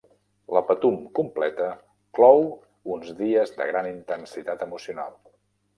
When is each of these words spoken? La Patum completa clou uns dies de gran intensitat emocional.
La 0.55 0.61
Patum 0.69 0.95
completa 1.19 1.67
clou 2.19 2.43
uns 2.95 3.15
dies 3.23 3.55
de 3.61 3.69
gran 3.73 3.95
intensitat 3.95 4.71
emocional. 4.71 5.19